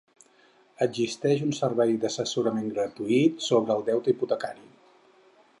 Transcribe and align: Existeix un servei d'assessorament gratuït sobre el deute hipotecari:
Existeix 0.85 1.43
un 1.49 1.51
servei 1.57 1.93
d'assessorament 2.05 2.73
gratuït 2.79 3.47
sobre 3.51 3.77
el 3.79 3.89
deute 3.91 4.15
hipotecari: 4.15 4.71